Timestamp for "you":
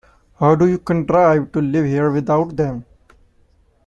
0.67-0.79